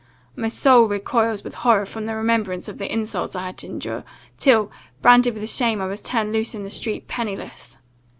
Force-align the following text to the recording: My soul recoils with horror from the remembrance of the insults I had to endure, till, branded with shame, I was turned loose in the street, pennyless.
My 0.35 0.47
soul 0.47 0.87
recoils 0.87 1.43
with 1.43 1.53
horror 1.53 1.85
from 1.85 2.07
the 2.07 2.15
remembrance 2.15 2.67
of 2.67 2.79
the 2.79 2.91
insults 2.91 3.35
I 3.35 3.43
had 3.45 3.57
to 3.59 3.67
endure, 3.67 4.03
till, 4.39 4.71
branded 5.03 5.35
with 5.35 5.47
shame, 5.47 5.79
I 5.79 5.85
was 5.85 6.01
turned 6.01 6.33
loose 6.33 6.55
in 6.55 6.63
the 6.63 6.71
street, 6.71 7.07
pennyless. 7.07 7.77